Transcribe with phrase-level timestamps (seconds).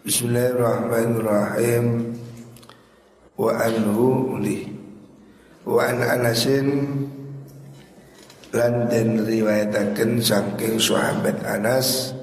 [0.00, 2.16] Bismillahirrahmanirrahim.
[3.36, 4.64] Wa anhu li.
[5.68, 6.68] Wa an anasin
[8.56, 12.16] Lan den riwayataken saking sahabat Anas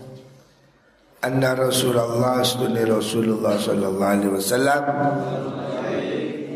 [1.21, 4.84] Anna Rasulullah Sunni Rasulullah Sallallahu Alaihi Wasallam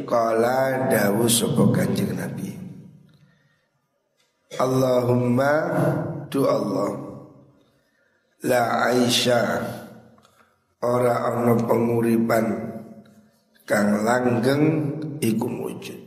[0.09, 2.49] Kala dawu sopo kanjeng Nabi.
[4.57, 5.53] Allahumma
[6.33, 6.97] tu Allah
[8.41, 9.80] La Aisyah
[10.81, 12.45] Ora ana penguripan
[13.69, 14.65] Kang langgeng
[15.21, 16.01] iku wujud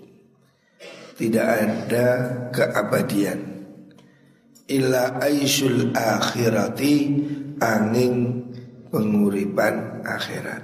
[1.15, 2.07] Tidak ada
[2.51, 3.39] keabadian.
[4.67, 6.95] Illa aisyul akhirati
[7.63, 8.43] Angin
[8.91, 10.63] penguripan akhirat.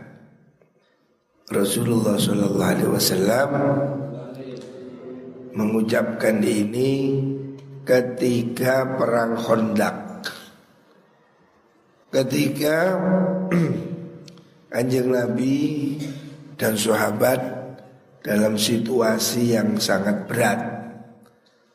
[1.50, 3.50] Rasulullah Shallallahu Alaihi Wasallam
[5.54, 7.22] mengucapkan ini
[7.86, 9.98] ketika perang Khandaq.
[12.10, 12.76] Ketika
[14.70, 15.58] anjing Nabi
[16.54, 17.40] dan sahabat
[18.22, 20.60] dalam situasi yang sangat berat.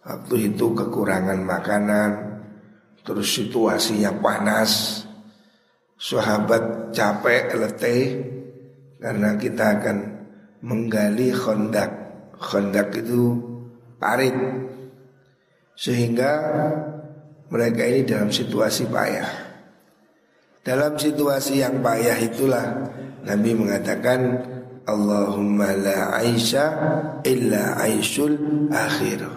[0.05, 2.11] Waktu itu kekurangan makanan,
[3.02, 5.02] terus situasinya panas,
[5.97, 8.03] sahabat capek, letih,
[9.02, 9.97] karena kita akan
[10.61, 11.89] menggali kondak.
[12.37, 13.33] Kondak itu
[13.97, 14.35] parit.
[15.73, 16.31] Sehingga
[17.49, 19.44] mereka ini dalam situasi payah
[20.66, 22.89] Dalam situasi yang payah itulah
[23.21, 24.41] Nabi mengatakan
[24.89, 26.66] Allahumma la aisha
[27.21, 29.30] illa aisyul akhir.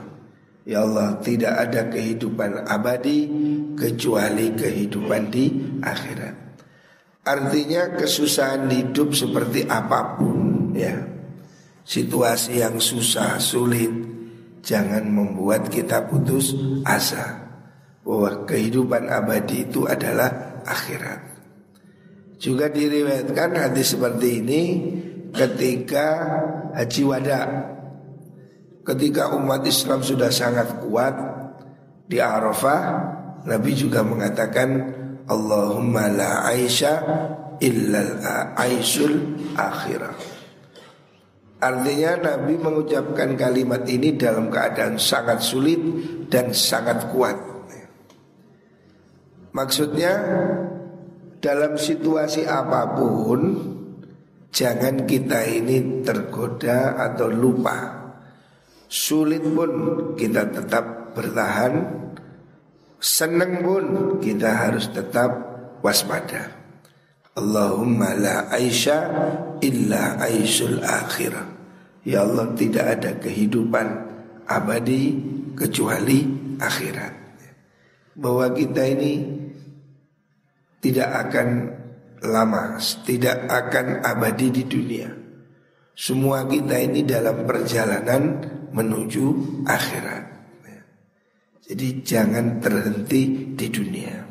[0.65, 3.29] Ya Allah tidak ada kehidupan abadi
[3.77, 5.53] Kecuali kehidupan di
[5.85, 6.35] akhirat.
[7.29, 10.97] Artinya kesusahan hidup seperti apa pun ya.
[11.85, 13.93] Situasi yang susah, sulit
[14.65, 17.38] Jangan membuat kita putus asa
[18.09, 21.21] Bahwa kehidupan abadi itu adalah akhirat.
[22.41, 24.63] Juga diriwayatkan hadis seperti ini
[25.35, 26.07] Ketika
[26.71, 27.41] haji wada
[28.87, 31.19] Ketika umat Islam sudah sangat kuat
[32.07, 32.83] Di Arafah
[33.43, 34.71] Nabi juga mengatakan
[35.29, 37.05] Allahumma la aisha
[37.61, 38.19] illal
[38.57, 40.15] aisyul akhirah.
[41.59, 45.79] Artinya Nabi mengucapkan kalimat ini dalam keadaan sangat sulit
[46.31, 47.35] dan sangat kuat
[49.53, 50.13] Maksudnya
[51.39, 53.41] dalam situasi apa pun
[54.49, 58.09] Jangan kita ini tergoda atau lupa
[58.89, 59.71] Sulit pun
[60.17, 61.99] kita tetap bertahan
[62.99, 63.85] Senang pun
[64.19, 65.31] kita harus tetap
[65.87, 66.51] waspada.
[67.39, 69.07] Allahumma la aisha
[69.63, 71.47] illa aisyul akhirah.
[72.03, 73.87] Ya Allah tidak ada kehidupan
[74.51, 75.15] abadi
[75.55, 76.27] kecuali
[76.59, 77.18] akhirat.
[78.19, 79.23] Bahwa kita ini
[80.83, 81.49] tidak akan
[82.27, 85.09] lama, tidak akan abadi di dunia.
[85.99, 89.25] Semua kita ini dalam perjalanan menuju
[89.67, 90.25] akhirat.
[91.69, 94.25] Jadi jangan terhenti di dunia.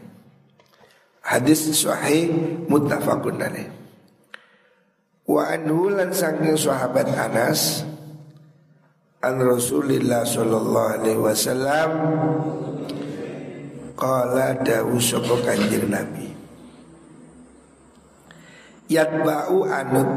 [1.22, 2.34] Hadis sahih
[2.66, 3.70] muttafaqun alaih.
[5.28, 7.84] Wa anhu lan saking sahabat Anas
[9.22, 11.90] an Rasulillah sallallahu alaihi wasallam
[13.98, 16.30] qala dawu sapa kanjeng Nabi
[18.88, 20.12] Yatba'u anut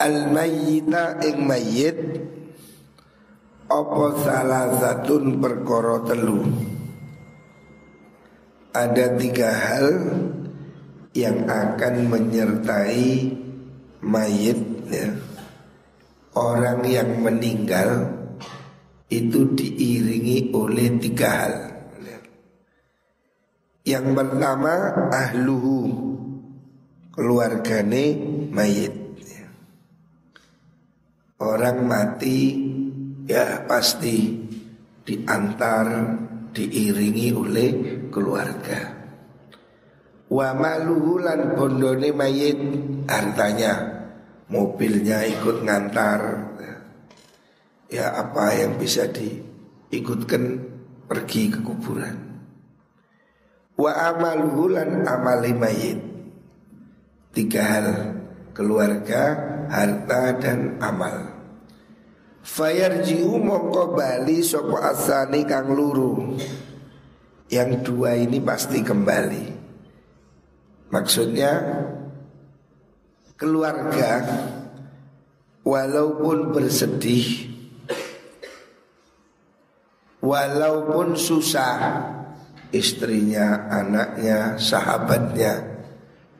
[0.00, 1.98] al mayyita ing mayyit
[3.68, 6.42] apa salah satu perkara telu
[8.74, 9.86] Ada tiga hal
[11.14, 13.30] yang akan menyertai
[14.02, 14.58] mayit
[14.90, 15.14] ya.
[16.34, 18.10] Orang yang meninggal
[19.06, 21.73] itu diiringi oleh tiga hal.
[23.94, 24.74] Yang pertama
[25.14, 25.78] ahluhu
[27.14, 28.18] keluargane
[28.50, 28.90] mayit.
[31.38, 32.58] Orang mati
[33.22, 34.34] ya pasti
[35.06, 36.10] diantar
[36.50, 37.70] diiringi oleh
[38.10, 38.82] keluarga.
[40.26, 42.58] Wa maluhu lan bondone mayit
[43.06, 43.78] hartanya
[44.50, 46.50] mobilnya ikut ngantar
[47.86, 50.42] ya apa yang bisa diikutkan
[51.06, 52.33] pergi ke kuburan.
[53.74, 55.98] Wa lan amali mayit.
[57.34, 57.86] Tiga hal
[58.54, 59.34] keluarga,
[59.66, 61.34] harta dan amal.
[62.46, 66.38] Fayarji'u mongko bali sopo asani kang luru.
[67.50, 69.44] Yang dua ini pasti kembali.
[70.94, 71.52] Maksudnya
[73.34, 74.22] Keluarga
[75.66, 77.50] Walaupun bersedih
[80.22, 81.76] Walaupun susah
[82.74, 85.74] Istrinya, anaknya, sahabatnya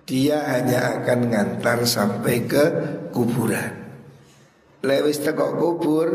[0.04, 2.64] dia hanya akan ngantar sampai ke
[3.08, 3.72] kuburan.
[4.84, 6.08] Lewis tekok kubur,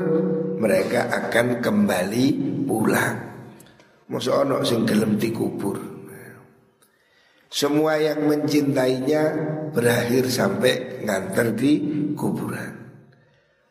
[0.61, 2.25] mereka akan kembali
[2.69, 3.17] pulang.
[4.13, 5.77] Masa ono sing gelem kubur.
[7.49, 9.23] Semua yang mencintainya
[9.73, 11.81] berakhir sampai ngantar di
[12.13, 12.77] kuburan.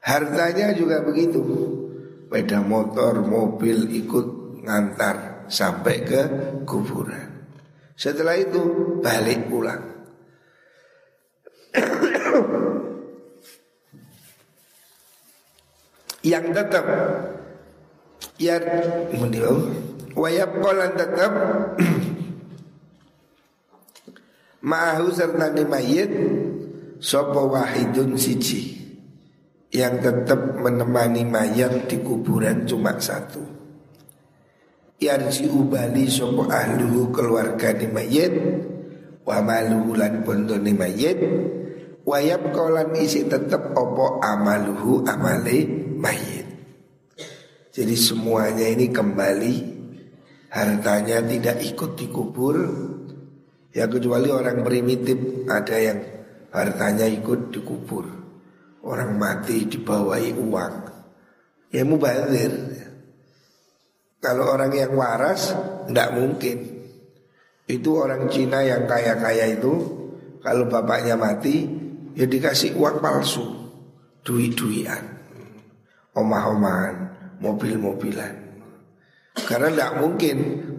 [0.02, 1.38] Hartanya juga begitu.
[2.26, 4.26] Beda motor, mobil ikut
[4.66, 6.20] ngantar sampai ke
[6.62, 7.48] kuburan.
[7.98, 8.60] Setelah itu
[9.02, 9.98] balik pulang.
[16.28, 16.84] yang tetap
[18.36, 18.58] ya
[19.14, 19.70] mundiau
[20.18, 21.32] wayab kolan tetap
[24.60, 26.10] ma'ahu serta mayit
[26.98, 28.76] sopo wahidun siji
[29.70, 33.57] yang tetap menemani mayat di kuburan cuma satu
[34.98, 38.34] yarji ubali sopo ahluhu keluarga di mayit
[39.22, 41.18] wa maluhu lan bondone mayit
[42.02, 45.64] wayab kolan isi tetap opo amaluhu amale
[45.94, 46.46] mayit.
[47.70, 49.54] Jadi semuanya ini kembali
[50.50, 52.56] hartanya tidak ikut dikubur
[53.70, 55.98] ya kecuali orang primitif ada yang
[56.50, 58.18] hartanya ikut dikubur.
[58.82, 60.74] Orang mati dibawai uang.
[61.68, 62.50] Ya mubazir
[64.18, 65.54] kalau orang yang waras
[65.86, 66.78] tidak mungkin
[67.68, 69.74] itu orang Cina yang kaya-kaya itu
[70.40, 71.68] kalau bapaknya mati
[72.16, 73.44] ya dikasih uang palsu,
[74.24, 75.04] duit-duitan,
[76.16, 76.96] omah-omahan,
[77.44, 78.34] mobil-mobilan.
[79.38, 80.36] Karena tidak mungkin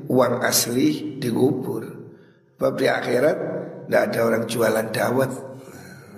[0.09, 1.85] uang asli dikubur.
[2.57, 3.37] Sebab di akhirat
[3.87, 5.31] tidak ada orang jualan dawet.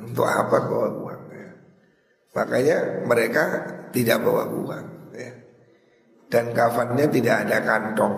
[0.02, 1.22] Untuk apa bawa uang?
[1.30, 1.50] Ya.
[2.34, 3.44] Makanya mereka
[3.94, 4.86] tidak bawa uang.
[6.32, 8.16] Dan kafannya tidak ada kantong.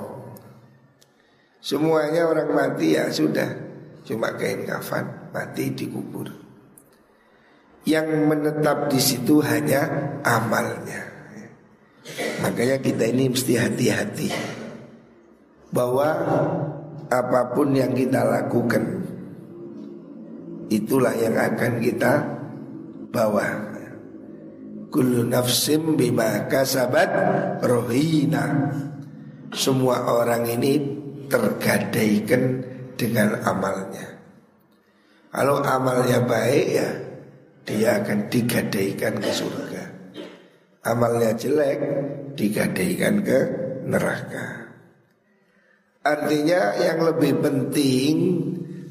[1.58, 3.50] Semuanya orang mati ya sudah.
[4.06, 6.30] Cuma kain kafan mati dikubur.
[7.90, 9.90] Yang menetap di situ hanya
[10.22, 11.10] amalnya.
[12.46, 14.30] Makanya kita ini mesti hati-hati.
[15.74, 16.08] Bahwa
[17.10, 19.04] apa pun yang kita lakukan
[20.74, 22.14] Itulah yang akan kita
[23.14, 23.73] bawa
[24.94, 27.10] Kullu nafsim bima kasabat
[27.66, 28.70] rohina
[29.50, 30.78] Semua orang ini
[31.26, 32.62] tergadaikan
[32.94, 34.22] dengan amalnya.
[35.34, 36.90] Kalau amalnya baik ya
[37.66, 39.84] dia akan digadaikan ke surga.
[40.86, 41.80] Amalnya jelek
[42.38, 43.40] digadaikan ke
[43.90, 44.74] neraka.
[46.06, 48.16] Artinya yang lebih penting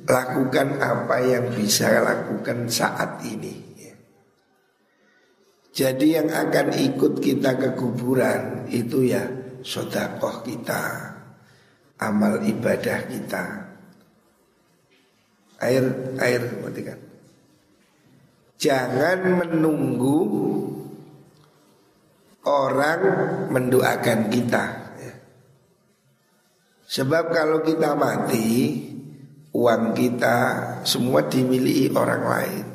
[0.08, 3.71] lakukan apa yang bisa lakukan saat ini.
[5.72, 9.24] Jadi yang akan ikut kita ke kuburan itu ya
[9.64, 11.16] sodakoh kita
[11.96, 13.44] amal ibadah kita.
[15.64, 15.84] Air
[16.20, 17.00] air matikan.
[18.60, 20.20] Jangan menunggu
[22.46, 23.00] orang
[23.50, 24.64] mendoakan kita.
[24.98, 25.14] Ya.
[26.86, 28.78] Sebab kalau kita mati,
[29.54, 30.36] uang kita
[30.82, 32.71] semua dimiliki orang lain.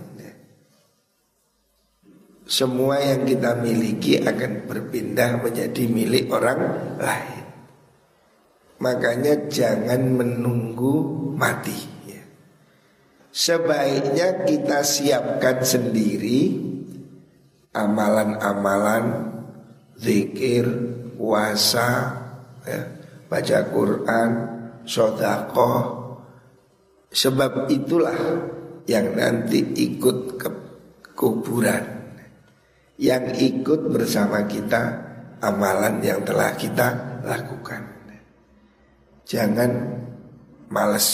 [2.47, 6.59] Semua yang kita miliki akan berpindah menjadi milik orang
[6.95, 7.43] lain.
[8.79, 10.95] Makanya jangan menunggu
[11.35, 11.75] mati
[12.07, 12.23] ya.
[13.35, 16.63] Sebaiknya kita siapkan sendiri
[17.73, 19.33] Amalan-amalan
[19.97, 20.65] Zikir
[21.17, 21.89] Puasa
[22.63, 22.81] ya,
[23.25, 24.29] Baca Quran
[24.85, 25.81] Sodakoh
[27.09, 28.17] Sebab itulah
[28.85, 30.49] Yang nanti ikut ke
[31.17, 31.96] kuburan
[32.97, 35.05] Yang ikut bersama kita
[35.37, 37.97] Amalan yang telah kita lakukan
[39.27, 39.69] Jangan
[40.71, 41.07] males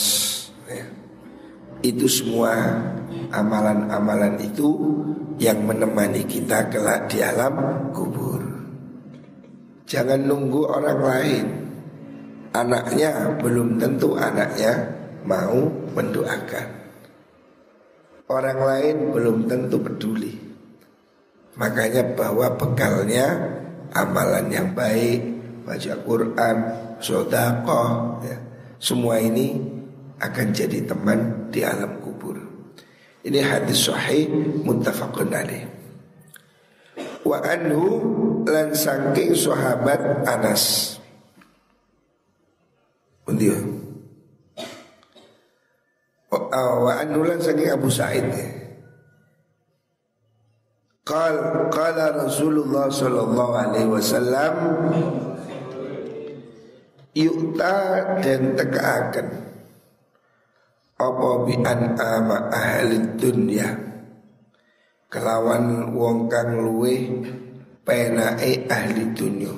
[0.70, 0.86] ya.
[1.82, 2.54] Itu semua
[3.34, 4.70] amalan-amalan itu
[5.42, 8.38] yang menemani kita kelak di alam kubur.
[9.90, 11.46] Jangan nunggu orang lain.
[12.54, 14.94] Anaknya belum tentu anaknya
[15.26, 15.58] mau
[15.98, 16.68] mendoakan.
[18.30, 20.43] Orang lain belum tentu peduli.
[21.54, 23.30] Makanya bawa bekalnya
[23.94, 25.22] amalan yang baik,
[25.62, 26.56] baca Quran,
[26.98, 28.38] sodakoh ya.
[28.82, 29.56] Semua ini
[30.20, 32.36] akan jadi teman di alam kubur.
[33.24, 34.28] Ini hadis sahih
[34.66, 35.64] muttafaqun alaih.
[37.24, 38.04] Wa anhu
[38.44, 40.96] lan sangking sahabat Anas.
[43.24, 43.56] Undiyo
[46.54, 48.28] uh, Wa anhu lan sangking Abu Sa'id
[51.04, 54.56] Qal qala Rasulullah sallallahu alaihi wasallam
[57.12, 57.76] Yukta
[58.24, 59.28] dan tegakkan
[60.96, 63.68] apa bi ama ahli dunya?
[65.12, 66.96] Kelawan wong kang luwe
[67.84, 69.52] penake ahli dunya.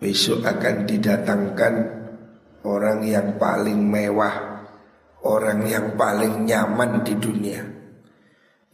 [0.00, 1.74] Besok akan didatangkan
[2.64, 4.64] orang yang paling mewah
[5.28, 7.79] orang yang paling nyaman di dunia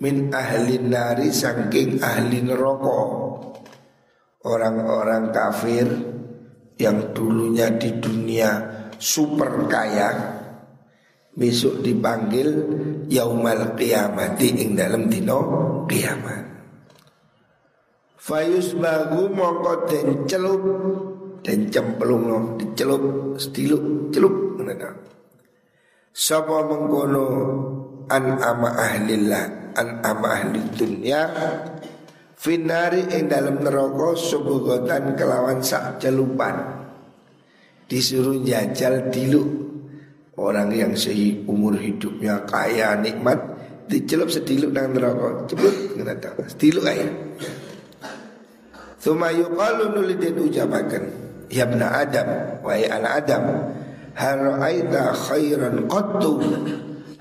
[0.00, 3.00] min ahli nari saking ahli neraka.
[4.46, 5.86] Orang-orang kafir
[6.78, 8.50] yang dulunya di dunia
[8.94, 10.14] super kaya
[11.34, 12.48] besok dipanggil
[13.10, 15.38] yaumal qiyamati ing dalam dino
[15.90, 16.46] kiamat.
[18.26, 20.62] Fayus bagu mongko den celup
[21.46, 24.90] den cemplung no dicelup stiluk celup ngono
[26.16, 27.26] Sapa mengkono
[28.10, 31.22] an ama ahlillah an ama ahli dunia
[32.36, 36.84] Finari ing dalam neraka subugotan kelawan sak celupan.
[37.88, 39.48] Disuruh jajal diluk.
[40.36, 40.92] Orang yang
[41.48, 43.40] umur hidupnya kaya nikmat
[43.88, 45.48] Dicelup sediluk nang neraka.
[45.48, 47.08] Cepet ngerata Sediluk aja
[49.00, 51.04] Thumma yuqalu nulidin ucapakan
[51.48, 52.28] Ya bna Adam
[52.60, 53.44] Wahai anak Adam
[54.12, 56.32] Hal khairan qattu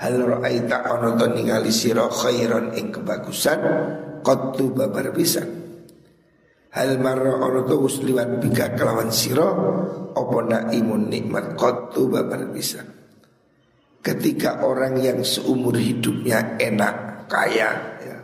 [0.06, 3.58] Hal ra'aita onoton ningali siro khairan ing kebagusan
[4.22, 5.42] Qattu babar bisa
[6.78, 9.50] Hal marra ono to wis bika kelawan sira
[10.14, 12.84] apa naimun nikmat qattu babar bisa
[14.06, 18.18] Ketika orang yang seumur hidupnya enak, kaya ya.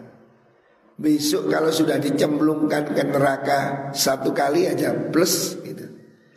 [0.93, 5.89] Besok kalau sudah dicemplungkan ke neraka satu kali aja plus gitu.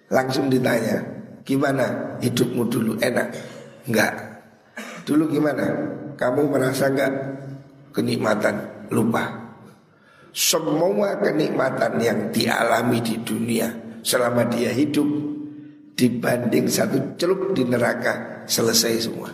[0.09, 1.05] Langsung ditanya,
[1.45, 3.37] gimana hidupmu dulu enak?
[3.85, 4.34] Enggak.
[5.05, 5.65] Dulu gimana?
[6.17, 7.13] Kamu merasa enggak
[7.93, 8.89] kenikmatan?
[8.93, 9.45] Lupa
[10.35, 13.71] semua kenikmatan yang dialami di dunia
[14.03, 15.07] selama dia hidup
[15.95, 19.31] dibanding satu celup di neraka selesai semua.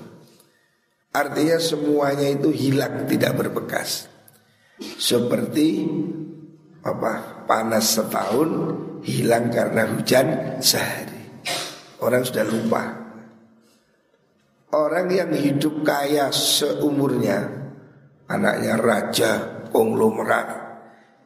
[1.11, 4.12] Artinya semuanya itu hilang tidak berbekas.
[5.00, 5.89] Seperti
[6.85, 8.49] apa panas setahun
[9.00, 11.17] hilang karena hujan sehari.
[12.05, 13.00] Orang sudah lupa.
[14.71, 17.43] Orang yang hidup kaya seumurnya,
[18.31, 19.31] anaknya raja,
[19.75, 20.47] konglomerat,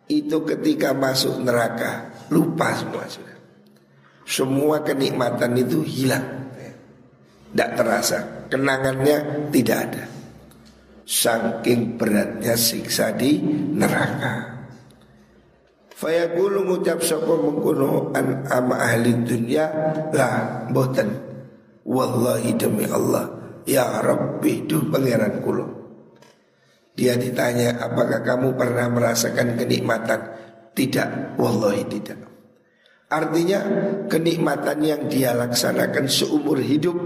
[0.08, 3.38] itu ketika masuk neraka lupa semua sudah.
[4.24, 6.24] Semua kenikmatan itu hilang.
[7.52, 10.04] Tidak terasa, kenangannya tidak ada.
[11.04, 13.44] Saking beratnya siksa di
[13.76, 14.56] neraka.
[15.94, 19.68] Fayaqulu ngucap sapa mengkono an ama ahli dunya
[20.10, 21.33] lah boten.
[21.84, 23.28] Wallahi demi Allah.
[23.64, 25.66] Ya Rabbi itu pangeran kula.
[26.94, 30.20] Dia ditanya apakah kamu pernah merasakan kenikmatan?
[30.74, 32.18] Tidak, wallahi tidak.
[33.10, 33.60] Artinya
[34.10, 36.98] kenikmatan yang dia laksanakan seumur hidup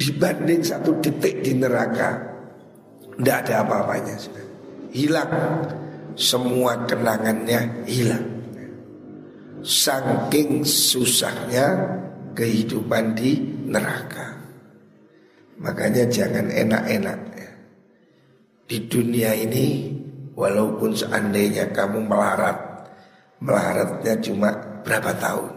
[0.00, 2.16] Dibanding satu detik di neraka
[3.20, 4.16] Tidak ada apa-apanya
[4.90, 5.32] Hilang.
[6.18, 8.26] Semua kenangannya hilang.
[9.62, 11.78] Saking susahnya
[12.40, 13.36] kehidupan di
[13.68, 14.40] neraka.
[15.60, 17.18] Makanya jangan enak-enak
[18.64, 19.92] di dunia ini
[20.32, 22.88] walaupun seandainya kamu melarat
[23.44, 25.52] melaratnya cuma berapa tahun?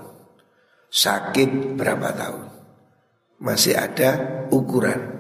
[0.92, 2.48] Sakit berapa tahun?
[3.40, 5.14] Masih ada ukuran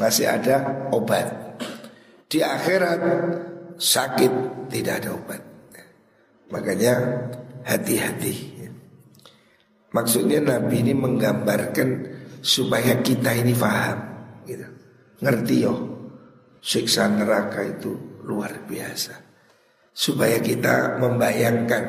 [0.00, 1.28] masih ada obat.
[2.30, 3.00] Di akhirat
[3.76, 4.32] sakit
[4.72, 5.42] tidak ada obat.
[6.48, 6.94] Makanya
[7.68, 8.59] hati-hati
[9.94, 11.88] maksudnya Nabi ini menggambarkan
[12.40, 13.98] supaya kita ini paham
[14.48, 14.66] gitu
[15.20, 15.74] ngerti yo
[16.60, 19.14] siksa neraka itu luar biasa.
[19.90, 21.84] Supaya kita membayangkan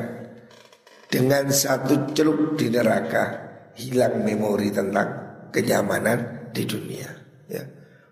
[1.06, 3.24] dengan satu celup di neraka
[3.78, 5.08] hilang memori tentang
[5.54, 7.08] kenyamanan di dunia.
[7.46, 7.62] Ya.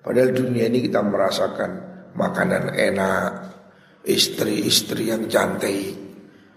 [0.00, 1.70] Padahal dunia ini kita merasakan
[2.16, 3.30] makanan enak,
[4.06, 5.96] istri-istri yang cantik,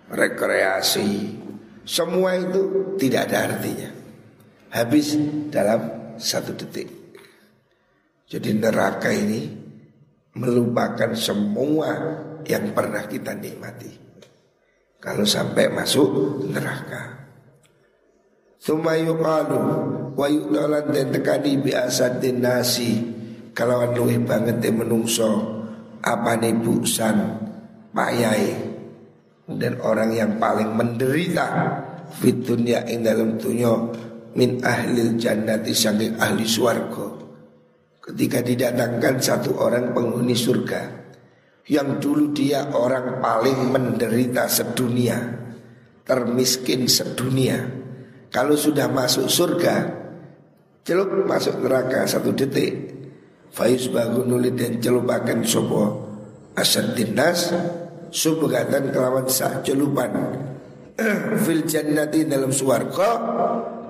[0.07, 1.42] rekreasi,
[1.83, 3.91] semua itu tidak ada artinya.
[4.73, 5.19] Habis
[5.51, 5.81] dalam
[6.17, 6.89] satu detik.
[8.25, 9.45] Jadi neraka ini
[10.33, 11.91] melupakan semua
[12.47, 13.91] yang pernah kita nikmati.
[14.97, 16.09] Kalau sampai masuk
[16.49, 17.27] neraka.
[18.63, 19.59] Thumma yuqalu
[20.15, 23.03] wa yuqalan dan tekani bi asadin nasi
[23.51, 25.61] kalau luwih banget yang menungso
[25.99, 27.43] apa nih busan
[27.91, 28.72] payai
[29.47, 31.47] dan orang yang paling menderita
[32.19, 33.73] fitunya ing dalam dunia
[34.33, 37.21] min ahlil jannati saking ahli swarga
[38.03, 40.81] Ketika didatangkan satu orang penghuni surga
[41.71, 45.15] Yang dulu dia orang paling menderita sedunia
[46.03, 47.63] Termiskin sedunia
[48.27, 50.03] Kalau sudah masuk surga
[50.83, 52.91] celup masuk neraka satu detik.
[53.53, 55.83] Faiz bangun nulit dan celupakan sopo
[56.57, 56.97] asad
[58.13, 59.25] subgatan kelawan
[59.65, 60.13] celupan.
[61.43, 63.09] Fil jannati dalam suarga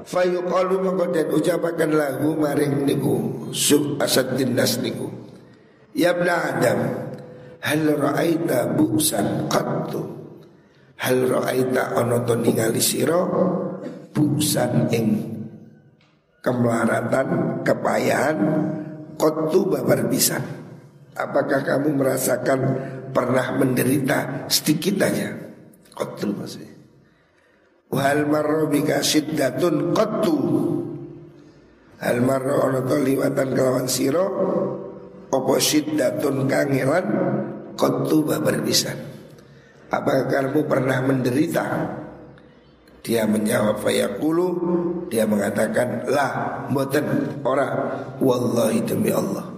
[0.08, 5.12] fayuqalu mongko dan ucapakan lagu maring niku sub asad dinas niku.
[5.94, 6.80] Ya adam
[7.62, 10.01] hal ra'aita buksan qattu?
[11.03, 13.20] Hal ra'aita ana to ningali sira?
[14.13, 15.08] Buksan ing
[16.39, 18.38] kemelaratan kepayahan
[19.20, 20.62] qattu babar bisa
[21.13, 22.60] apakah kamu merasakan
[23.13, 24.50] pernah menderita?
[24.50, 25.29] Sedikit aja.
[25.93, 26.74] Qattu maksudnya
[27.93, 30.36] Wal marro bika syiddatun qattu.
[32.01, 34.25] Hal marro ono to liwatan kelawan siro
[35.32, 37.05] Opo syiddatun kangelan
[37.79, 38.98] Qattu babar pisan
[39.93, 41.63] Apakah kamu pernah menderita?
[43.05, 44.48] Dia menjawab fayaqulu.
[45.08, 47.70] Dia mengatakan Lah mboten ora.
[48.17, 49.52] Wallahi demi Allah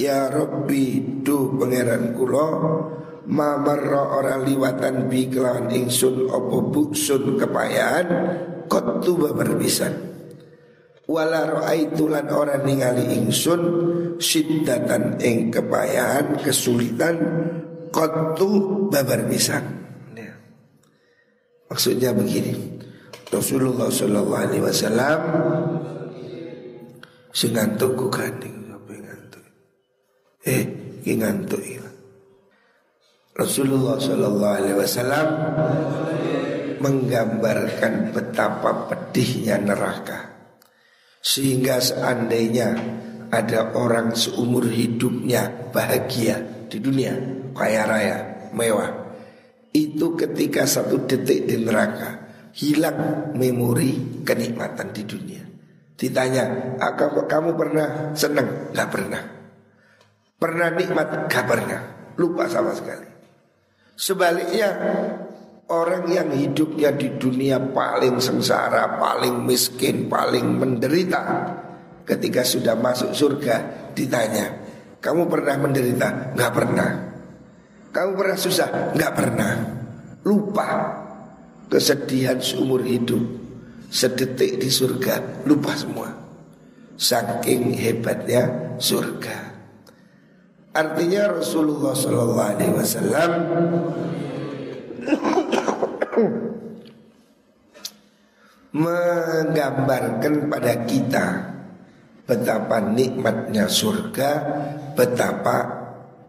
[0.00, 2.48] Ya Rabbi du pangeran kulo
[3.22, 8.06] Mamarra ora liwatan bi kelawan ingsun opo buksun kepayahan
[8.66, 9.92] Kotu berpisan.
[11.06, 13.62] Wala ro'aitu lan ora ningali ingsun
[14.16, 17.16] Siddatan ing kepayahan kesulitan
[17.92, 19.60] Kotu babar pisan
[20.16, 20.32] ya.
[21.68, 22.80] Maksudnya begini
[23.28, 25.20] Rasulullah Sallallahu Alaihi Wasallam
[27.32, 28.06] Sing ngantuk ku
[31.02, 31.58] Eh, ngantuk
[33.32, 35.26] Rasulullah Shallallahu Alaihi Wasallam
[36.78, 40.30] menggambarkan betapa pedihnya neraka,
[41.18, 42.76] sehingga seandainya
[43.34, 47.18] ada orang seumur hidupnya bahagia di dunia,
[47.56, 48.18] kaya raya,
[48.52, 49.10] mewah,
[49.72, 55.42] itu ketika satu detik di neraka hilang memori kenikmatan di dunia.
[55.96, 56.76] Ditanya,
[57.26, 58.70] kamu pernah senang?
[58.76, 59.41] Gak pernah.
[60.42, 61.30] Pernah nikmat?
[61.30, 61.82] Pernah.
[62.18, 63.06] Lupa sama sekali.
[63.94, 64.74] Sebaliknya
[65.70, 71.22] orang yang hidupnya di dunia paling sengsara, paling miskin, paling menderita
[72.02, 74.50] Ketika sudah masuk surga ditanya
[74.98, 76.34] Kamu pernah menderita?
[76.34, 76.90] Gak pernah
[77.94, 78.96] Kamu pernah susah?
[78.98, 79.52] Gak pernah
[80.26, 80.68] Lupa
[81.70, 83.22] Kesedihan seumur hidup
[83.86, 86.10] Sedetik di surga Lupa semua
[86.98, 89.41] Saking hebatnya surga
[90.72, 93.30] Artinya Rasulullah Shallallahu Alaihi Wasallam
[98.72, 101.26] menggambarkan pada kita
[102.24, 104.30] betapa nikmatnya surga,
[104.96, 105.56] betapa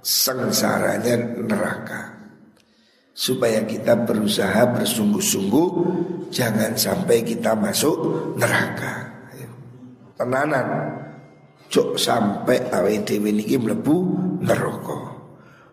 [0.03, 2.01] sengsaranya neraka.
[3.15, 5.69] Supaya kita berusaha bersungguh-sungguh
[6.35, 7.95] jangan sampai kita masuk
[8.35, 9.07] neraka.
[10.19, 10.67] Tenanan
[11.73, 13.95] Cuk sampai awe dewi niki mlebu
[14.45, 15.17] neraka.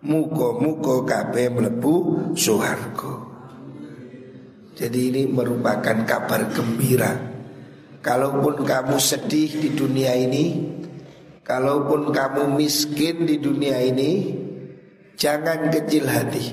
[0.00, 1.94] Muga-muga kabeh mlebu
[2.32, 3.20] suharga.
[4.80, 7.12] Jadi ini merupakan kabar gembira.
[8.00, 10.72] Kalaupun kamu sedih di dunia ini,
[11.44, 14.32] kalaupun kamu miskin di dunia ini,
[15.20, 16.48] jangan kecil hati.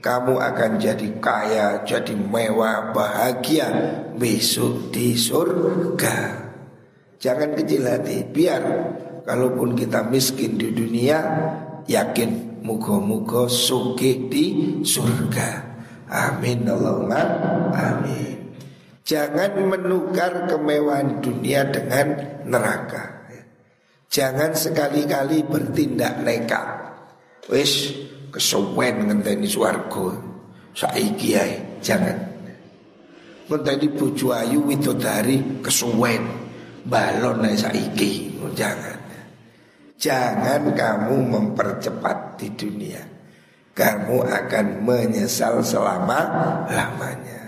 [0.00, 3.68] Kamu akan jadi kaya, jadi mewah, bahagia
[4.16, 6.47] besok di surga.
[7.18, 8.22] Jangan kecil hati.
[8.22, 8.62] Biar
[9.26, 11.18] kalaupun kita miskin di dunia
[11.88, 14.44] Yakin muka-muka suki di
[14.84, 15.64] surga.
[16.08, 17.20] Amin Allahumma
[17.72, 18.52] amin.
[19.08, 22.12] Jangan menukar kemewahan dunia dengan
[22.44, 23.32] neraka.
[24.12, 26.68] Jangan sekali-kali bertindak nekat.
[27.48, 27.96] Wis
[28.36, 30.12] kesuwen ngenteni swarga.
[30.76, 32.20] Saiki ae jangan.
[33.48, 36.47] Ngenteni bojo ayu widodari kesuwen
[36.86, 38.36] balon saiki.
[38.54, 38.98] Jangan.
[39.98, 43.02] Jangan kamu mempercepat di dunia.
[43.74, 46.18] Kamu akan menyesal selama
[46.66, 47.38] lamanya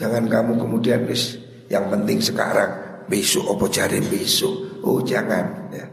[0.00, 1.36] jangan kamu kemudian bis
[1.68, 4.80] yang penting sekarang besok opo cari besok?
[4.80, 5.44] Oh jangan
[5.76, 5.86] ya.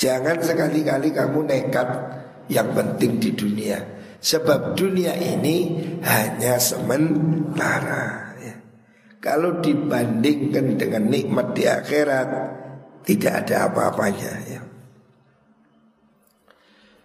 [0.00, 1.88] jangan sekali-kali kamu nekat
[2.48, 3.78] yang penting di dunia.
[4.22, 8.21] Sebab dunia ini hanya sementara
[9.22, 12.28] kalau dibandingkan dengan nikmat di akhirat
[13.06, 14.60] Tidak ada apa-apanya ya.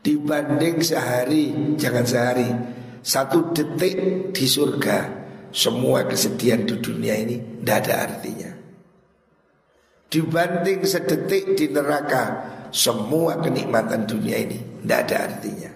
[0.01, 2.49] Dibanding sehari Jangan sehari
[3.06, 4.97] Satu detik di surga
[5.53, 8.51] Semua kesedihan di dunia ini Tidak ada artinya.
[10.10, 12.23] Dibanding sedetik di neraka
[12.73, 15.71] Semua kenikmatan dunia ini Tidak ada artinya.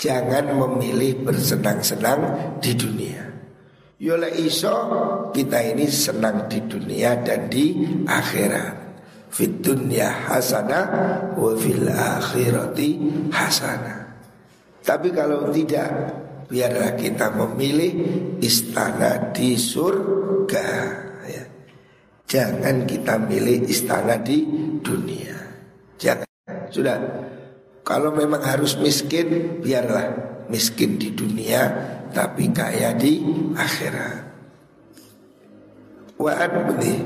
[0.00, 2.20] Jangan memilih bersenang-senang
[2.58, 3.31] di dunia
[4.02, 4.74] Yola iso
[5.30, 8.74] kita ini senang di dunia dan di akhirat.
[9.30, 10.86] Fit dunya hasanah
[11.38, 12.98] wa fil akhirati
[13.30, 14.02] hasanah.
[14.82, 15.86] Tapi kalau tidak
[16.50, 17.92] biarlah kita memilih
[18.42, 20.68] istana di surga
[21.30, 21.44] ya.
[22.26, 24.42] Jangan kita milih istana di
[24.82, 25.38] dunia.
[26.02, 26.26] Jangan.
[26.74, 26.98] Sudah.
[27.86, 30.10] Kalau memang harus miskin, biarlah
[30.50, 31.70] miskin di dunia
[32.12, 33.24] tapi kaya di
[33.56, 34.32] akhirat.
[36.20, 36.96] Wa beli.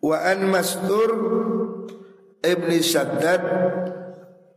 [0.00, 1.10] Wa an Mastur
[2.40, 3.44] Ibni Saddad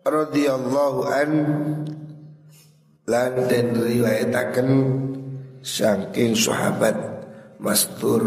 [0.08, 1.30] radhiyallahu an
[3.04, 4.70] lan den riwayataken
[5.60, 6.96] saking sahabat
[7.60, 8.24] Mastur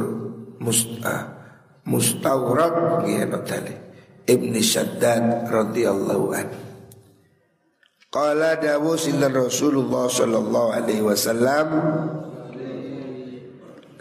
[0.61, 1.37] Musta
[1.89, 3.75] Mustawrad ngene tali
[4.29, 6.66] Ibni Shaddad radhiyallahu an
[8.17, 11.69] Qala dawu sinten Rasulullah sallallahu alaihi wasallam.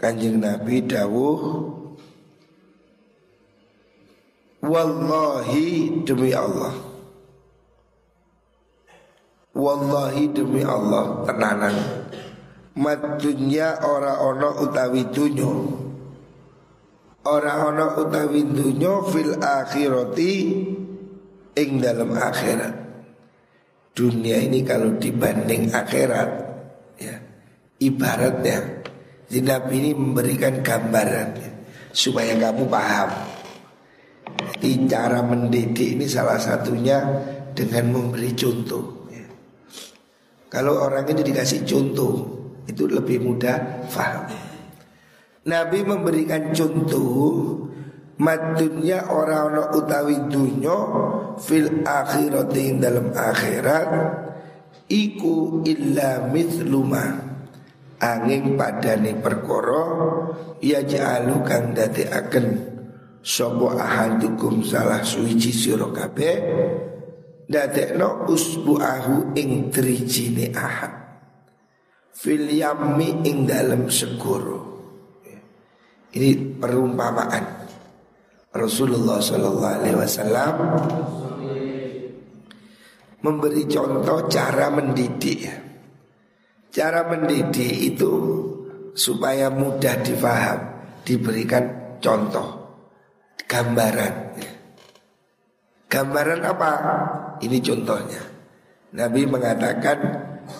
[0.00, 1.40] Kanjeng Nabi dawuh
[4.64, 6.72] Wallahi demi Allah.
[9.52, 11.76] Wallahi demi Allah tenanan.
[12.72, 15.52] Madunya ora ono utawi dunyo
[17.24, 20.32] Ora ono utawi dunyo fil akhirati
[21.56, 22.85] Ing dalam akhirat
[23.96, 26.28] Dunia ini kalau dibanding akhirat
[27.00, 27.16] ya
[27.80, 28.84] Ibaratnya
[29.26, 31.50] Jadi Nabi ini memberikan gambaran ya,
[31.96, 33.08] Supaya kamu paham.
[34.60, 37.00] Jadi cara mendidik ini salah satunya
[37.56, 38.96] Dengan memberi contoh
[40.46, 42.12] kalau orang ini dikasih contoh
[42.66, 44.30] Itu lebih mudah faham
[45.46, 47.65] Nabi memberikan contoh
[48.16, 50.78] Madunya orang-orang utawi dunyo
[51.36, 53.88] Fil akhirat dalam akhirat
[54.88, 57.04] Iku illa mithluma
[58.00, 59.84] Angin padane perkoro
[60.64, 62.46] Ya ja'alu kang dati akan
[63.26, 66.30] Sopo ahadukum salah suici sirokabe
[67.46, 70.94] dadekno usbuahu ing trijine ahad.
[72.14, 74.78] Fil yammi ing dalam segoro
[76.16, 77.65] ini perumpamaan
[78.56, 80.54] Rasulullah Shallallahu Alaihi Wasallam
[83.26, 85.50] memberi contoh cara mendidik.
[86.70, 88.12] Cara mendidik itu
[88.92, 90.60] supaya mudah difaham
[91.02, 92.66] diberikan contoh
[93.48, 94.14] gambaran.
[95.86, 96.72] Gambaran apa?
[97.40, 98.22] Ini contohnya.
[98.96, 99.98] Nabi mengatakan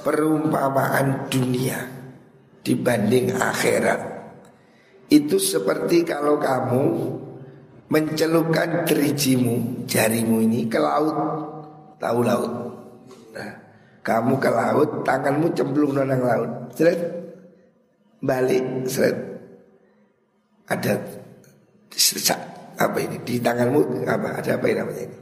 [0.03, 1.79] perumpamaan dunia
[2.65, 4.01] dibanding akhirat.
[5.07, 6.85] Itu seperti kalau kamu
[7.87, 11.16] mencelupkan terijimu jarimu ini ke laut.
[11.96, 12.53] Tahu laut?
[13.33, 13.53] Nah,
[14.03, 16.51] kamu ke laut tanganmu cemplung nonang laut.
[16.75, 17.01] Seret.
[18.20, 19.16] Balik seret.
[20.66, 20.99] Ada
[21.94, 22.40] sesak
[22.75, 23.22] apa ini?
[23.22, 24.42] Di tanganmu apa?
[24.42, 25.18] Ada apa ini namanya ini?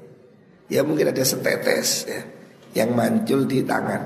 [0.72, 2.24] Ya mungkin ada setetes ya
[2.72, 4.00] Yang mancul di tangan.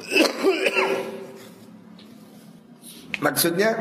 [3.24, 3.76] Maksudnya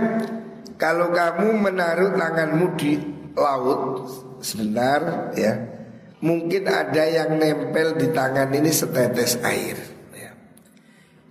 [0.75, 4.07] Kalau kamu menaruh tanganmu di laut
[4.45, 5.53] Sebentar ya.
[6.21, 9.77] Mungkin ada yang nempel di tangan ini setetes air
[10.13, 10.31] ya.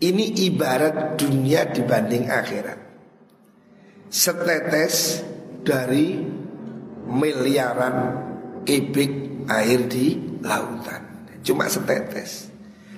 [0.02, 2.78] Ini ibarat dunia dibanding akhirat.
[4.10, 5.22] Setetes
[5.62, 6.22] dari
[7.06, 7.96] miliaran
[8.66, 11.30] kubik air di lautan.
[11.46, 12.50] Cuma setetes.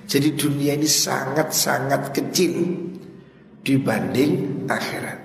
[0.07, 2.53] Jadi dunia ini sangat-sangat kecil
[3.67, 5.19] Dibanding akhirat.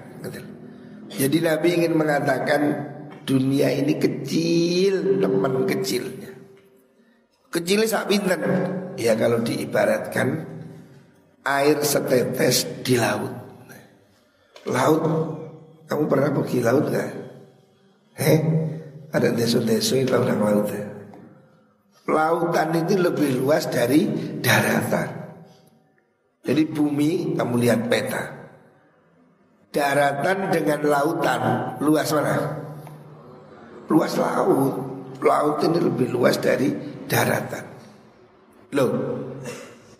[1.14, 2.91] Jadi Nabi ingin mengatakan
[3.22, 6.30] Dunia ini kecil Teman kecilnya
[7.52, 8.40] Kecilnya sak pinten
[8.98, 10.48] Ya kalau diibaratkan
[11.42, 13.34] Air setetes di laut
[14.66, 15.04] Laut
[15.86, 17.10] Kamu pernah pergi laut gak?
[18.18, 18.40] Heh
[19.12, 20.92] ada desa-desa yang laut ya
[22.08, 24.08] lautan itu lebih luas dari
[24.42, 25.08] daratan.
[26.42, 28.22] Jadi bumi kamu lihat peta.
[29.72, 31.42] Daratan dengan lautan
[31.80, 32.36] luas mana?
[33.92, 34.74] Luas laut.
[35.20, 36.72] Laut ini lebih luas dari
[37.06, 37.62] daratan.
[38.72, 38.90] Loh,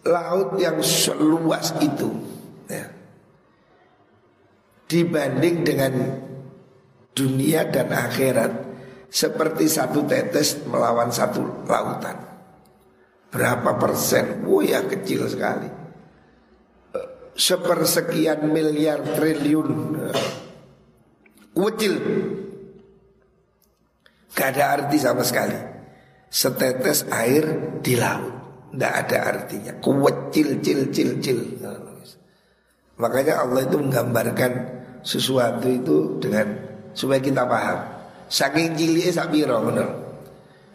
[0.08, 2.08] laut yang seluas itu
[2.66, 2.88] ya,
[4.88, 5.92] dibanding dengan
[7.12, 8.52] dunia dan akhirat
[9.12, 12.16] seperti satu tetes melawan satu lautan.
[13.28, 14.44] Berapa persen?
[14.48, 15.68] Oh ya kecil sekali.
[17.32, 19.68] Sepersekian miliar triliun.
[21.52, 21.94] Kecil.
[24.32, 25.56] Gak ada arti sama sekali.
[26.32, 27.44] Setetes air
[27.84, 28.32] di laut.
[28.72, 31.40] Tidak ada artinya Kuwecil cil cil cil
[32.96, 34.52] Makanya Allah itu menggambarkan
[35.04, 36.48] sesuatu itu dengan
[36.96, 37.78] supaya kita paham.
[38.32, 39.88] Saking ciliknya sabiro benar.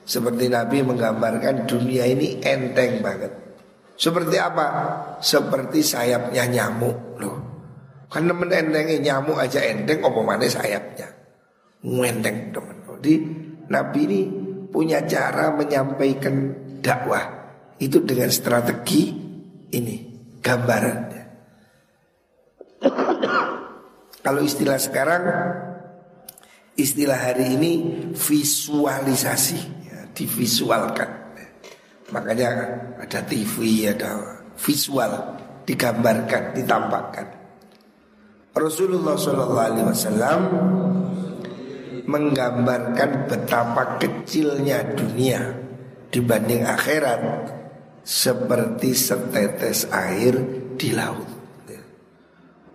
[0.05, 3.33] Seperti Nabi menggambarkan dunia ini enteng banget.
[3.97, 4.65] Seperti apa?
[5.17, 7.37] Seperti sayapnya nyamuk loh.
[8.07, 8.47] Kan temen
[9.03, 11.11] nyamuk aja enteng, apa mana sayapnya?
[11.83, 12.76] Ngenteng teman.
[12.97, 13.15] Jadi
[13.69, 14.21] Nabi ini
[14.73, 16.33] punya cara menyampaikan
[16.81, 17.23] dakwah
[17.77, 19.13] itu dengan strategi
[19.73, 19.95] ini
[20.41, 21.23] gambarannya.
[24.25, 25.23] Kalau istilah sekarang
[26.75, 27.71] istilah hari ini
[28.11, 31.09] visualisasi, ya, divisualkan.
[32.11, 32.49] Makanya
[33.03, 35.11] ada TV, ada visual,
[35.63, 37.27] digambarkan, ditampakkan.
[38.57, 40.41] Rasulullah Shallallahu Alaihi Wasallam
[42.07, 45.51] menggambarkan betapa kecilnya dunia
[46.07, 47.51] dibanding akhirat
[48.07, 50.39] seperti setetes air
[50.79, 51.27] di laut.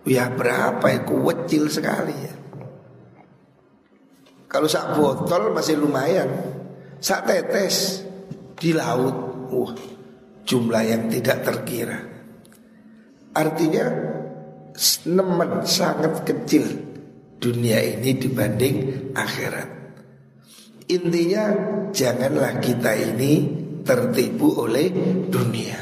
[0.05, 2.35] Ya berapa ya kecil sekali ya.
[4.51, 6.29] Kalau sak botol masih lumayan,
[7.01, 8.05] sak tetes
[8.53, 9.73] di laut, wah
[10.45, 11.97] jumlah yang tidak terkira.
[13.33, 13.85] Artinya
[15.09, 16.82] nemen sangat kecil
[17.43, 18.75] dunia ini dibanding
[19.11, 19.69] akhirat.
[20.87, 21.51] Intinya
[21.91, 23.43] janganlah kita ini
[23.83, 24.87] tertipu oleh
[25.27, 25.79] dunia.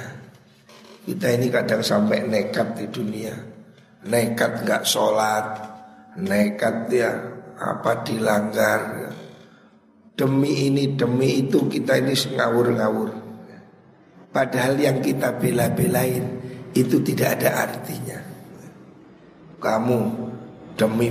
[1.06, 3.34] Kita ini kadang sampai nekat di dunia,
[4.10, 5.46] nekat nggak sholat,
[6.18, 7.12] nekat ya
[7.58, 8.82] apa dilanggar.
[10.18, 13.10] Demi ini demi itu kita ini ngawur-ngawur.
[14.30, 16.24] Padahal yang kita bela-belain
[16.78, 18.20] itu tidak ada artinya.
[19.58, 20.00] Kamu
[20.78, 21.10] demi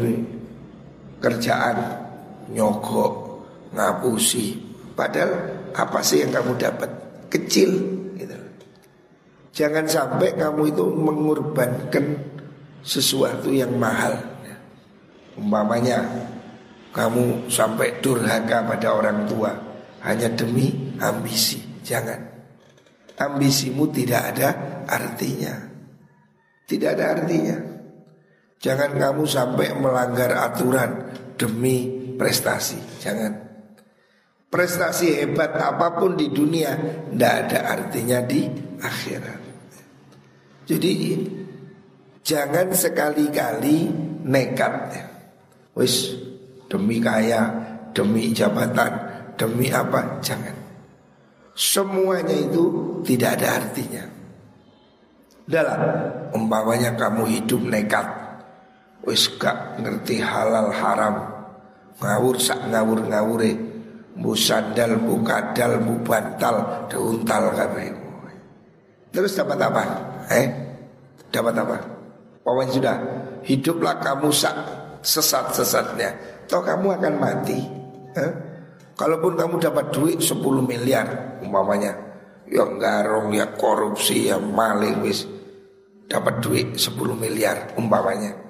[1.21, 1.77] kerjaan
[2.51, 3.13] nyogok
[3.77, 4.59] ngapusi.
[4.97, 5.33] Padahal
[5.77, 6.91] apa sih yang kamu dapat?
[7.31, 7.71] Kecil
[8.19, 8.35] gitu.
[9.55, 12.19] jangan sampai kamu itu mengorbankan
[12.83, 14.19] sesuatu yang mahal.
[15.39, 16.03] Umpamanya
[16.91, 19.55] kamu sampai durhaka pada orang tua
[20.03, 21.63] hanya demi ambisi.
[21.87, 22.19] Jangan.
[23.15, 24.49] Ambisimu tidak ada
[24.91, 25.55] artinya.
[26.67, 27.80] Tidak ada artinya
[28.61, 31.89] Jangan kamu sampai melanggar aturan demi
[32.21, 32.77] prestasi.
[33.01, 33.33] Jangan.
[34.53, 36.77] Prestasi hebat apa pun di dunia
[37.09, 38.45] tidak ada artinya di
[38.85, 39.41] akhirat.
[40.69, 40.93] Jadi
[42.21, 43.89] jangan sekali-kali
[44.29, 44.93] nekat.
[45.73, 46.13] Wis
[46.69, 47.49] demi kaya,
[47.97, 48.93] demi jabatan,
[49.41, 50.21] demi apa?
[50.21, 50.57] Jangan.
[51.57, 52.65] Semuanya itu
[53.09, 54.05] tidak ada artinya.
[55.49, 55.81] Dalam
[56.37, 58.20] umpamanya kamu hidup nekat
[59.05, 61.15] wis gak ngerti halal haram.
[62.01, 63.53] Ngawur sak ngawur ngawure
[64.17, 67.93] bu sandal bu kadal bu bantal deuntal kabeh.
[69.11, 69.83] Terus dapat apa?
[70.31, 70.47] Eh?
[71.29, 71.77] Dapat apa?
[72.41, 72.97] Pokoknya sudah
[73.45, 74.55] hiduplah kamu sak
[75.01, 76.13] sesat sesatnya
[76.49, 77.59] toh kamu akan mati.
[78.11, 78.33] Eh?
[79.01, 81.97] kalaupun kamu dapat duit 10 miliar umpamanya
[82.45, 85.25] yang garong ya korupsi ya maling wis.
[86.11, 88.50] Dapat duit 10 miliar umpamanya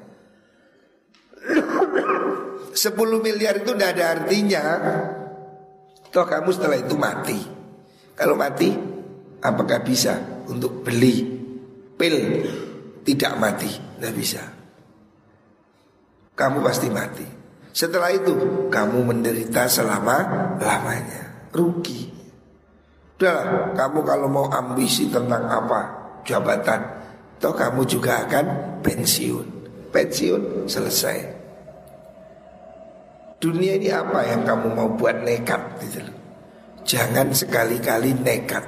[2.71, 4.63] 10 miliar itu tidak ada artinya.
[6.11, 7.39] Toh kamu setelah itu mati.
[8.15, 8.71] Kalau mati
[9.41, 11.25] Apakah bisa untuk beli?
[11.97, 12.17] Pil
[13.01, 14.43] Tidak mati Tidak bisa.
[16.37, 17.27] Kamu pasti mati.
[17.73, 20.17] Setelah itu Kamu menderita selama
[20.61, 22.21] Lamanya Rugi.
[23.21, 25.81] Udah kamu kalau mau ambisi tentang apa?
[26.25, 26.81] Jabatan.
[27.37, 29.47] Toh kamu juga akan pensiun.
[29.93, 31.40] Pensiun selesai
[33.41, 36.17] Dunia ini apa yang kamu mau buat nekat gitu loh.
[36.85, 38.61] Jangan sekali-kali nekat.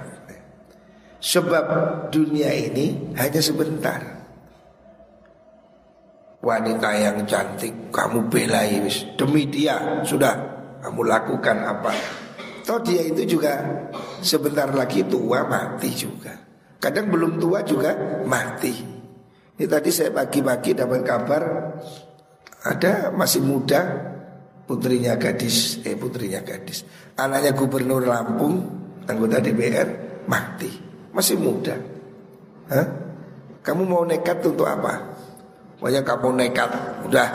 [1.22, 1.64] Sebab
[2.08, 4.00] dunia ini hanya sebentar.
[6.42, 10.34] Wanita yang cantik kamu belai wis demi dia sudah
[10.82, 11.92] kamu lakukan apa.
[12.66, 13.62] Toh dia itu juga
[14.24, 16.34] sebentar lagi tua mati juga.
[16.82, 17.94] Kadang belum tua juga
[18.26, 18.74] mati.
[19.54, 21.42] Ini tadi saya pagi-pagi dapat kabar
[22.66, 24.11] ada masih muda
[24.66, 26.86] putrinya gadis, eh putrinya gadis,
[27.18, 28.62] anaknya gubernur Lampung,
[29.06, 29.88] anggota DPR
[30.26, 30.70] mati,
[31.12, 31.76] masih muda.
[32.70, 32.86] Hah?
[33.62, 35.14] Kamu mau nekat untuk apa?
[35.78, 36.70] Pokoknya kamu nekat,
[37.06, 37.28] udah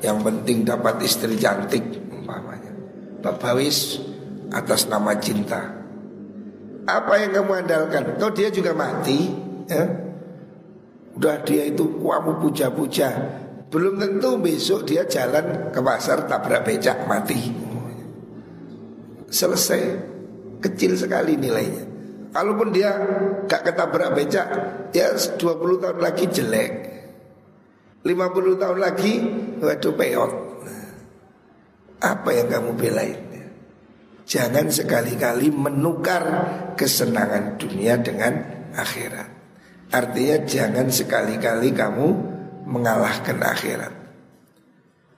[0.00, 2.72] yang penting dapat istri cantik umpamanya.
[3.20, 4.00] Babawis
[4.52, 5.60] atas nama cinta.
[6.88, 8.16] Apa yang kamu andalkan?
[8.16, 9.28] Toh dia juga mati,
[9.68, 9.84] ya?
[11.16, 13.08] Udah dia itu kamu puja-puja
[13.70, 17.38] belum tentu besok dia jalan ke pasar tabrak becak mati.
[19.30, 20.10] Selesai.
[20.60, 21.90] Kecil sekali nilainya.
[22.30, 22.94] Kalaupun dia
[23.50, 24.48] gak ketabrak becak
[24.94, 26.72] Ya 20 tahun lagi jelek
[28.06, 29.12] 50 tahun lagi
[29.58, 30.32] Waduh peot
[32.00, 33.18] Apa yang kamu belain
[34.30, 36.22] Jangan sekali-kali menukar
[36.78, 38.38] kesenangan dunia dengan
[38.78, 39.28] akhirat
[39.90, 42.08] Artinya jangan sekali-kali kamu
[42.70, 43.92] mengalahkan akhirat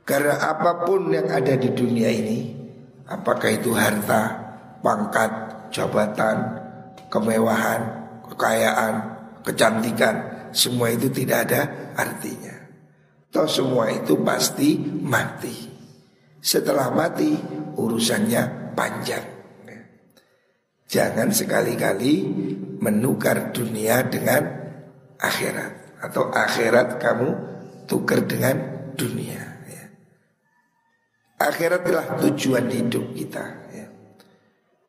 [0.08, 2.62] Karena apa pun yang ada di dunia ini
[3.12, 4.22] Apakah itu harta,
[4.80, 5.30] pangkat,
[5.68, 6.38] jabatan,
[7.12, 7.80] kemewahan,
[8.30, 8.94] kekayaan,
[9.44, 12.56] kecantikan, semua itu tidak ada artinya.
[13.28, 15.68] Toh semua itu pasti mati.
[16.40, 17.36] Setelah mati
[17.76, 19.26] urusannya panjang.
[20.92, 22.14] Jangan sekali-kali
[22.80, 24.44] menukar dunia dengan
[25.16, 27.28] akhirat atau akhirat kamu
[27.86, 28.58] tukar dengan
[28.98, 29.42] dunia.
[29.70, 29.84] Ya.
[31.38, 33.62] Akhiratlah tujuan hidup kita.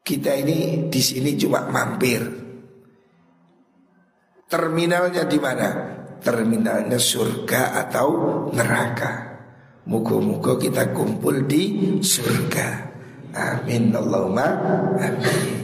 [0.04, 2.20] Kita ini di sini cuma mampir.
[4.52, 5.70] Terminalnya di mana?
[6.20, 8.08] Terminalnya surga atau
[8.52, 9.32] neraka.
[9.88, 12.68] Muka-muka kita kumpul di surga.
[13.32, 14.46] Amin Allahumma
[15.00, 15.63] amin.